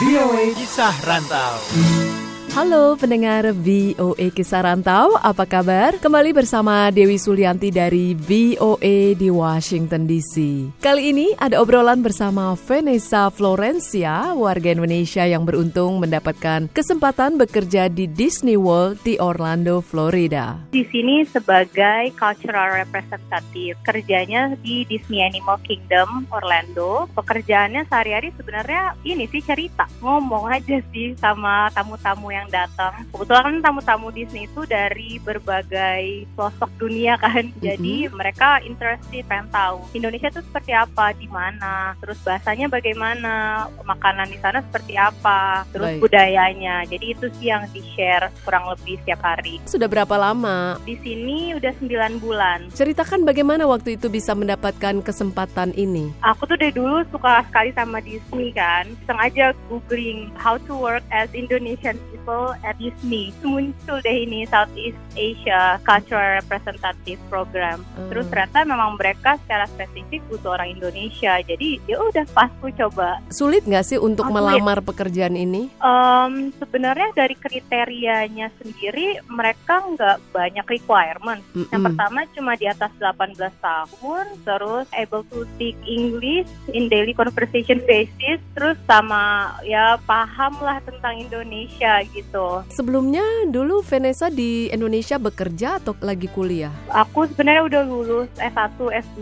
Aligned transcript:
VOA 0.00 0.44
Kisah 0.56 0.94
Rantau. 1.04 2.23
Halo 2.54 2.94
pendengar 2.94 3.50
VOA 3.50 4.30
Kisah 4.30 4.62
Rantau, 4.62 5.18
apa 5.18 5.42
kabar? 5.42 5.98
Kembali 5.98 6.30
bersama 6.30 6.86
Dewi 6.94 7.18
Sulianti 7.18 7.74
dari 7.74 8.14
VOA 8.14 9.18
di 9.18 9.26
Washington 9.26 10.06
DC. 10.06 10.34
Kali 10.78 11.10
ini 11.10 11.34
ada 11.34 11.58
obrolan 11.58 11.98
bersama 11.98 12.54
Vanessa 12.54 13.26
Florencia, 13.34 14.38
warga 14.38 14.70
Indonesia 14.70 15.26
yang 15.26 15.42
beruntung 15.42 15.98
mendapatkan 15.98 16.70
kesempatan 16.70 17.42
bekerja 17.42 17.90
di 17.90 18.06
Disney 18.06 18.54
World 18.54 19.02
di 19.02 19.18
Orlando, 19.18 19.82
Florida. 19.82 20.54
Di 20.70 20.86
sini 20.94 21.26
sebagai 21.26 22.14
cultural 22.14 22.86
representative, 22.86 23.82
kerjanya 23.82 24.54
di 24.62 24.86
Disney 24.86 25.26
Animal 25.26 25.58
Kingdom 25.66 26.30
Orlando. 26.30 27.10
Pekerjaannya 27.18 27.82
sehari-hari 27.90 28.30
sebenarnya 28.38 28.94
ini 29.02 29.26
sih 29.26 29.42
cerita, 29.42 29.90
ngomong 29.98 30.54
aja 30.54 30.78
sih 30.94 31.18
sama 31.18 31.66
tamu-tamu 31.74 32.30
yang 32.30 32.43
datang. 32.50 33.06
Kebetulan 33.12 33.42
kan 33.44 33.56
tamu-tamu 33.70 34.08
Disney 34.10 34.48
itu 34.48 34.66
dari 34.66 35.20
berbagai 35.22 36.28
pelosok 36.34 36.70
dunia 36.80 37.16
kan. 37.20 37.48
Jadi 37.60 38.08
mereka 38.10 38.60
interested 38.64 39.24
pengen 39.24 39.48
tahu 39.52 39.86
Indonesia 39.94 40.28
itu 40.28 40.42
seperti 40.42 40.72
apa, 40.74 41.14
di 41.14 41.28
mana, 41.30 41.94
terus 42.02 42.18
bahasanya 42.26 42.66
bagaimana, 42.66 43.66
makanan 43.86 44.26
di 44.28 44.38
sana 44.42 44.60
seperti 44.64 44.98
apa, 44.98 45.68
terus 45.70 45.96
Baik. 45.96 46.00
budayanya. 46.02 46.82
Jadi 46.90 47.06
itu 47.14 47.26
sih 47.38 47.48
yang 47.54 47.64
di-share 47.70 48.32
kurang 48.42 48.66
lebih 48.74 48.98
setiap 49.04 49.22
hari. 49.22 49.62
Sudah 49.68 49.86
berapa 49.86 50.14
lama? 50.18 50.76
Di 50.82 50.98
sini 51.00 51.54
udah 51.54 51.72
9 51.78 52.18
bulan. 52.18 52.58
Ceritakan 52.74 53.22
bagaimana 53.22 53.68
waktu 53.70 53.94
itu 53.94 54.10
bisa 54.10 54.34
mendapatkan 54.34 54.98
kesempatan 55.04 55.70
ini. 55.78 56.10
Aku 56.26 56.48
tuh 56.50 56.58
dari 56.58 56.74
dulu 56.74 57.06
suka 57.14 57.46
sekali 57.46 57.70
sama 57.76 58.02
Disney 58.02 58.50
kan. 58.50 58.90
Sengaja 59.06 59.54
googling 59.70 60.34
how 60.34 60.58
to 60.66 60.74
work 60.74 61.06
as 61.14 61.30
Indonesian 61.30 61.94
people 62.10 62.33
at 62.60 62.76
Disney. 62.76 63.30
Muncul 63.40 63.98
deh 64.00 64.24
ini 64.24 64.44
Southeast 64.44 64.96
Asia 65.14 65.78
Cultural 65.80 66.40
Representative 66.40 67.20
Program. 67.26 67.82
Hmm. 67.94 68.08
Terus 68.08 68.26
ternyata 68.26 68.58
memang 68.62 68.96
mereka 68.96 69.38
secara 69.40 69.64
spesifik 69.66 70.20
butuh 70.26 70.54
orang 70.54 70.72
Indonesia. 70.72 71.38
Jadi 71.40 71.78
ya 71.84 72.00
udah 72.00 72.24
pas 72.30 72.50
aku 72.54 72.70
coba. 72.72 73.18
Sulit 73.28 73.62
nggak 73.62 73.84
sih 73.84 73.98
untuk 73.98 74.24
Oh, 74.24 74.32
sulit. 74.32 74.56
melamar 74.56 74.78
pekerjaan 74.80 75.34
ini? 75.34 75.68
Em, 75.74 76.32
sebenarnya 76.54 77.12
dari 77.12 77.34
kriterianya 77.34 78.48
sendiri 78.56 79.04
mereka 79.26 79.84
nggak 79.84 80.16
banyak 80.30 80.66
requirement. 80.66 81.40
Yang 81.52 81.68
Mm-mm. 81.68 81.84
pertama 81.84 82.18
cuma 82.30 82.52
di 82.54 82.64
atas 82.64 82.88
18 82.96 83.34
tahun, 83.58 84.24
terus 84.42 84.86
able 84.92 85.24
to 85.28 85.44
speak 85.54 85.76
English 85.84 86.46
in 86.70 86.86
daily 86.86 87.12
conversation 87.12 87.82
basis, 87.84 88.38
terus 88.52 88.78
sama 88.84 89.22
ya 89.62 89.98
paham 90.00 90.56
lah 90.58 90.80
tentang 90.80 91.18
Indonesia 91.18 92.00
gitu. 92.06 92.23
Sebelumnya 92.72 93.22
dulu 93.50 93.84
Vanessa 93.84 94.32
di 94.32 94.70
Indonesia 94.70 95.20
bekerja 95.20 95.78
atau 95.78 95.94
lagi 96.02 96.26
kuliah? 96.30 96.72
Aku 96.90 97.28
sebenarnya 97.30 97.62
udah 97.66 97.82
lulus 97.86 98.28
S1, 98.38 98.78
S2. 98.78 99.20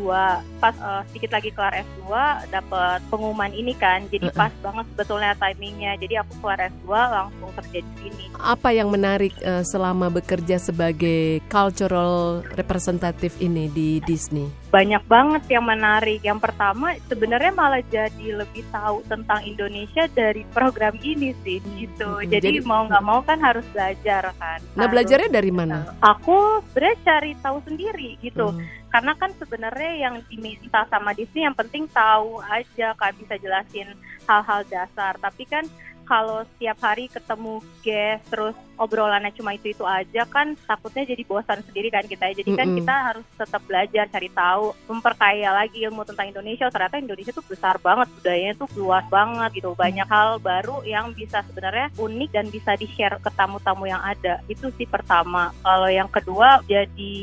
Pas 0.62 0.74
eh, 0.76 1.02
sedikit 1.10 1.30
lagi 1.34 1.50
kelar 1.50 1.74
S2 1.82 2.08
dapat 2.48 2.98
pengumuman 3.10 3.52
ini 3.52 3.74
kan. 3.76 4.06
Jadi 4.08 4.30
pas 4.32 4.52
banget 4.62 4.86
sebetulnya 4.94 5.34
timingnya. 5.36 5.98
Jadi 5.98 6.14
aku 6.20 6.32
keluar 6.40 6.58
S2 6.60 6.88
langsung 6.90 7.50
kerja 7.58 7.78
di 7.82 7.92
sini. 8.00 8.24
Apa 8.38 8.70
yang 8.72 8.88
menarik 8.88 9.34
eh, 9.42 9.64
selama 9.66 10.08
bekerja 10.08 10.56
sebagai 10.62 11.42
cultural 11.50 12.46
representative 12.54 13.34
ini 13.42 13.68
di 13.72 13.98
Disney? 14.04 14.61
Banyak 14.72 15.04
banget 15.04 15.44
yang 15.52 15.68
menarik. 15.68 16.24
Yang 16.24 16.48
pertama 16.48 16.96
sebenarnya 17.04 17.52
malah 17.52 17.84
jadi 17.92 18.40
lebih 18.40 18.64
tahu 18.72 19.04
tentang 19.04 19.44
Indonesia 19.44 20.08
dari 20.08 20.48
program 20.48 20.96
ini 21.04 21.36
sih 21.44 21.60
gitu. 21.76 22.24
Mm-mm. 22.24 22.32
Jadi, 22.32 22.58
Jadi- 22.58 22.64
mau 22.64 22.88
nggak 22.88 23.04
mau 23.04 23.20
kan 23.20 23.36
harus 23.44 23.68
belajar 23.76 24.32
kan. 24.40 24.64
Nah 24.72 24.88
Harus- 24.88 24.92
belajarnya 24.96 25.28
dari 25.28 25.52
mana? 25.52 25.92
Aku 26.00 26.64
sebenarnya 26.72 26.98
cari 27.04 27.32
tahu 27.44 27.58
sendiri 27.68 28.16
gitu. 28.24 28.48
Hmm. 28.48 28.64
Karena 28.88 29.12
kan 29.16 29.30
sebenarnya 29.36 29.92
yang 30.08 30.14
diminta 30.32 30.88
sama 30.88 31.12
Disney 31.12 31.44
yang 31.44 31.56
penting 31.56 31.84
tahu 31.92 32.40
aja 32.44 32.96
kan 32.96 33.12
bisa 33.16 33.36
jelasin 33.36 33.92
hal-hal 34.24 34.64
dasar. 34.72 35.20
Tapi 35.20 35.44
kan 35.44 35.68
kalau 36.12 36.44
setiap 36.44 36.76
hari 36.84 37.08
ketemu 37.08 37.64
guest 37.80 38.20
terus 38.28 38.52
obrolannya 38.76 39.32
cuma 39.32 39.56
itu 39.56 39.72
itu 39.72 39.86
aja 39.86 40.28
kan 40.28 40.52
takutnya 40.68 41.08
jadi 41.08 41.22
bosan 41.24 41.64
sendiri 41.64 41.88
kan 41.88 42.04
kita 42.04 42.36
jadi 42.36 42.50
kan 42.52 42.66
Mm-mm. 42.68 42.78
kita 42.82 42.94
harus 43.12 43.26
tetap 43.38 43.62
belajar 43.64 44.04
cari 44.10 44.28
tahu 44.34 44.74
memperkaya 44.90 45.54
lagi 45.54 45.86
ilmu 45.86 46.02
tentang 46.02 46.34
Indonesia. 46.34 46.66
Ternyata 46.66 46.98
Indonesia 46.98 47.32
tuh 47.32 47.46
besar 47.46 47.78
banget 47.78 48.10
budayanya 48.18 48.54
tuh 48.58 48.68
luas 48.74 49.06
banget 49.06 49.50
gitu. 49.62 49.70
Banyak 49.78 50.08
hal 50.10 50.42
baru 50.42 50.82
yang 50.82 51.14
bisa 51.14 51.46
sebenarnya 51.46 51.94
unik 51.94 52.30
dan 52.34 52.46
bisa 52.50 52.74
di 52.74 52.90
share 52.90 53.22
ke 53.22 53.30
tamu-tamu 53.38 53.86
yang 53.86 54.02
ada. 54.02 54.42
Itu 54.50 54.74
sih 54.74 54.88
pertama. 54.90 55.54
Kalau 55.62 55.88
yang 55.88 56.10
kedua 56.10 56.60
jadi 56.66 57.14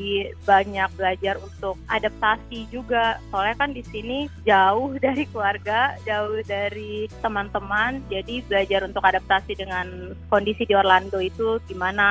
banyak 0.47 0.89
belajar 0.95 1.35
untuk 1.43 1.75
adaptasi 1.91 2.71
juga. 2.71 3.19
Soalnya 3.33 3.55
kan 3.59 3.71
di 3.75 3.83
sini 3.83 4.31
jauh 4.47 4.95
dari 5.03 5.27
keluarga 5.27 5.99
jauh 6.07 6.39
dari 6.47 7.11
teman-teman. 7.19 7.99
Jadi 8.07 8.45
belajar 8.47 8.78
untuk 8.81 9.01
adaptasi 9.01 9.53
dengan 9.53 9.87
kondisi 10.27 10.63
di 10.63 10.73
Orlando 10.73 11.17
itu 11.17 11.57
gimana 11.65 12.07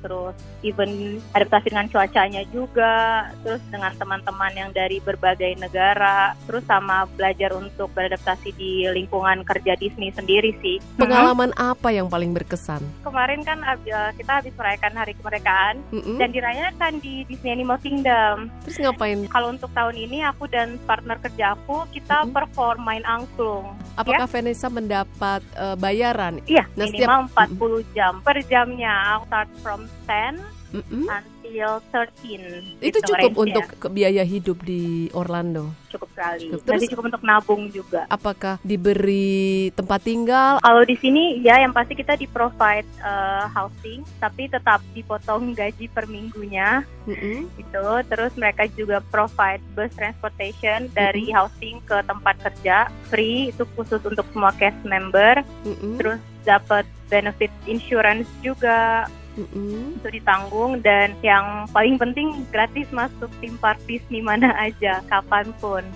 terus 0.00 0.32
even 0.60 0.90
adaptasi 1.32 1.68
dengan 1.68 1.86
cuacanya 1.86 2.42
juga 2.48 2.94
terus 3.40 3.62
dengan 3.68 3.92
teman-teman 3.94 4.52
yang 4.52 4.70
dari 4.70 4.98
berbagai 4.98 5.54
negara 5.56 6.32
terus 6.44 6.64
sama 6.64 7.04
belajar 7.10 7.52
untuk 7.52 7.90
beradaptasi 7.92 8.50
di 8.52 8.86
lingkungan 8.86 9.42
kerja 9.42 9.74
Disney 9.74 10.10
sendiri 10.10 10.54
sih 10.58 10.78
Pengalaman 10.96 11.54
apa 11.54 11.88
yang 11.88 12.06
paling 12.06 12.30
berkesan? 12.30 12.80
kemarin 13.02 13.42
kan 13.42 13.58
eh, 13.64 13.78
kita 14.14 14.32
habis 14.38 14.54
merayakan 14.54 14.92
hari 14.94 15.12
kemerdekaan 15.14 15.76
Mm-mm. 15.90 16.16
dan 16.16 16.30
dirayakan 16.30 16.92
di 16.98 17.22
Disney 17.24 17.52
Animal 17.52 17.78
Kingdom 17.78 18.50
Terus 18.64 18.76
ngapain? 18.78 19.26
kalau 19.26 19.50
untuk 19.50 19.70
tahun 19.72 19.96
ini 19.96 20.24
aku 20.24 20.46
dan 20.46 20.78
partner 20.84 21.18
kerja 21.18 21.54
aku 21.54 21.86
kita 21.90 22.20
Mhm. 22.20 22.32
perform 22.32 22.80
main 22.80 23.04
angklung 23.04 23.74
Apakah 23.94 24.26
Vanessa 24.26 24.68
mendapat 24.68 25.42
eh, 25.54 25.76
bayaran? 25.98 26.34
Iya, 26.46 26.64
Nah, 26.78 26.86
minimal 26.86 27.22
40 27.34 27.82
jam 27.98 28.22
per 28.22 28.38
jamnya. 28.46 29.18
Start 29.26 29.50
from 29.58 29.80
10 30.06 30.38
Mm-mm. 30.68 31.04
Until 31.48 31.80
13. 31.88 32.78
Itu 32.84 32.98
gitu 33.00 33.08
cukup 33.08 33.32
untuk 33.40 33.64
biaya 33.90 34.22
hidup 34.22 34.60
di 34.62 35.08
Orlando. 35.12 35.72
cukup 35.88 36.12
sekali. 36.12 36.52
Cukup. 36.52 36.60
Nanti 36.60 36.68
Terus- 36.84 36.90
cukup 36.92 37.04
untuk 37.08 37.22
nabung 37.24 37.62
juga. 37.72 38.04
Apakah 38.12 38.60
diberi 38.60 39.72
tempat 39.72 40.04
tinggal? 40.04 40.60
Kalau 40.60 40.82
di 40.84 40.96
sini 41.00 41.40
ya 41.40 41.56
yang 41.56 41.72
pasti 41.72 41.96
kita 41.96 42.12
di 42.12 42.28
provide 42.28 42.84
eh, 43.00 43.44
housing, 43.48 44.04
tapi 44.20 44.52
tetap 44.52 44.84
dipotong 44.92 45.52
gaji 45.58 45.88
per 45.88 46.04
minggunya 46.04 46.84
Mm-mm. 47.08 47.48
gitu. 47.56 47.86
Terus 48.04 48.32
mereka 48.36 48.68
juga 48.68 49.00
provide 49.08 49.64
bus 49.72 49.88
transportation 49.96 50.92
dari 50.92 51.32
housing 51.32 51.80
ke 51.88 52.04
tempat 52.04 52.36
kerja 52.36 52.92
free 53.08 53.48
itu 53.48 53.64
khusus 53.72 54.04
untuk 54.04 54.28
semua 54.28 54.52
cast 54.60 54.76
member. 54.84 55.40
Mm-mm. 55.64 55.96
Terus 55.96 56.20
dapat 56.44 56.84
benefit 57.08 57.52
insurance 57.64 58.28
juga 58.40 59.08
Mm-mm. 59.38 60.02
itu 60.02 60.08
ditanggung 60.18 60.82
dan 60.82 61.14
yang 61.22 61.70
paling 61.70 61.94
penting 61.94 62.42
gratis 62.50 62.90
masuk 62.90 63.30
tim 63.38 63.54
park 63.62 63.78
Disney 63.86 64.18
mana 64.18 64.50
aja 64.58 64.98
kapan 65.06 65.54
pun. 65.62 65.86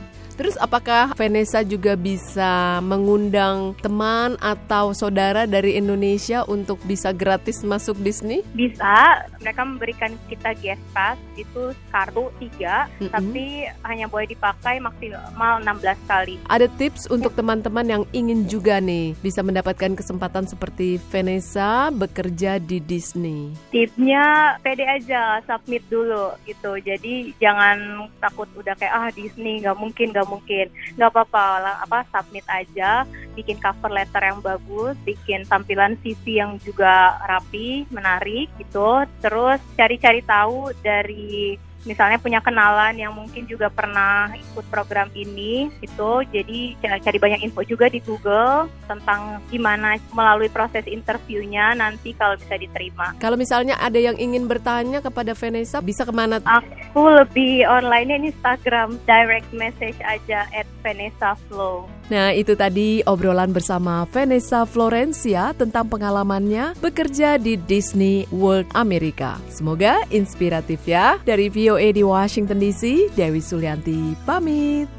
Terus 0.43 0.59
apakah 0.59 1.15
Vanessa 1.15 1.63
juga 1.63 1.95
bisa 1.95 2.83
mengundang 2.83 3.79
teman 3.79 4.35
atau 4.43 4.91
saudara 4.91 5.47
dari 5.47 5.79
Indonesia 5.79 6.43
untuk 6.51 6.83
bisa 6.83 7.15
gratis 7.15 7.63
masuk 7.63 7.95
Disney? 8.03 8.43
Bisa 8.51 9.23
mereka 9.39 9.63
memberikan 9.63 10.11
kita 10.27 10.51
guest 10.59 10.83
pass 10.91 11.15
itu 11.39 11.71
kartu 11.95 12.27
tiga 12.43 12.91
Mm-mm. 12.99 13.15
tapi 13.15 13.71
hanya 13.87 14.11
boleh 14.11 14.27
dipakai 14.35 14.83
maksimal 14.83 15.63
16 15.63 16.11
kali. 16.11 16.35
Ada 16.51 16.67
tips 16.75 17.07
untuk 17.07 17.39
teman-teman 17.39 17.87
yang 17.87 18.03
ingin 18.11 18.43
juga 18.50 18.83
nih 18.83 19.15
bisa 19.23 19.47
mendapatkan 19.47 19.95
kesempatan 19.95 20.50
seperti 20.50 20.99
Vanessa 21.15 21.95
bekerja 21.95 22.59
di 22.59 22.83
Disney. 22.83 23.55
Tipsnya 23.71 24.59
pede 24.59 24.91
aja 24.91 25.38
submit 25.47 25.87
dulu 25.87 26.35
gitu. 26.50 26.83
Jadi 26.83 27.31
jangan 27.38 28.11
takut 28.19 28.50
udah 28.59 28.75
kayak 28.75 28.91
ah 28.91 29.06
Disney 29.15 29.62
nggak 29.62 29.79
mungkin 29.79 30.11
nggak 30.11 30.31
mungkin. 30.32 30.73
Nggak 30.96 31.12
apa-apa 31.12 31.46
lah, 31.61 31.76
apa 31.84 32.08
submit 32.08 32.49
aja 32.49 33.05
bikin 33.37 33.61
cover 33.61 33.93
letter 33.93 34.23
yang 34.25 34.40
bagus 34.40 34.96
bikin 35.05 35.44
tampilan 35.44 35.96
CV 36.00 36.40
yang 36.40 36.56
juga 36.64 37.20
rapi 37.29 37.84
menarik 37.93 38.49
gitu. 38.56 39.05
Terus 39.20 39.61
cari-cari 39.76 40.25
tahu 40.25 40.73
dari 40.81 41.61
misalnya 41.82 42.19
punya 42.19 42.38
kenalan 42.38 42.94
yang 42.94 43.12
mungkin 43.14 43.46
juga 43.50 43.67
pernah 43.69 44.31
ikut 44.34 44.67
program 44.70 45.11
ini 45.14 45.70
itu 45.82 46.11
jadi 46.31 46.58
ca- 46.79 47.02
cari 47.02 47.19
banyak 47.19 47.40
info 47.43 47.67
juga 47.67 47.90
di 47.90 47.99
Google 48.02 48.70
tentang 48.87 49.43
gimana 49.50 49.99
melalui 50.14 50.46
proses 50.49 50.87
interviewnya 50.87 51.75
nanti 51.75 52.14
kalau 52.14 52.38
bisa 52.38 52.55
diterima 52.55 53.14
Kalau 53.19 53.34
misalnya 53.34 53.79
ada 53.79 53.99
yang 53.99 54.14
ingin 54.19 54.46
bertanya 54.46 55.02
kepada 55.02 55.34
Vanessa, 55.34 55.82
bisa 55.82 56.06
ke 56.06 56.14
mana? 56.14 56.38
Aku 56.46 57.08
lebih 57.08 57.67
online-nya 57.67 58.23
Instagram, 58.23 58.99
direct 59.05 59.49
message 59.50 59.99
aja 60.06 60.46
at 60.55 60.67
Vanessa 60.82 61.38
Flow. 61.49 61.88
Nah, 62.12 62.34
itu 62.34 62.52
tadi 62.52 63.00
obrolan 63.08 63.55
bersama 63.55 64.05
Vanessa 64.11 64.69
Florencia 64.69 65.56
tentang 65.56 65.88
pengalamannya 65.88 66.76
bekerja 66.82 67.40
di 67.40 67.56
Disney 67.56 68.29
World 68.29 68.69
Amerika. 68.76 69.40
Semoga 69.49 70.05
inspiratif 70.12 70.84
ya. 70.84 71.17
Dari 71.25 71.49
VOA 71.49 71.94
di 71.94 72.05
Washington 72.05 72.61
DC, 72.61 73.14
Dewi 73.17 73.40
Sulianti 73.40 74.12
pamit. 74.29 74.90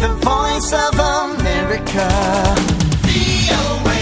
The 0.00 0.10
Voice 0.20 0.72
of 0.74 0.96
America. 0.98 2.08
VOA. 3.06 3.93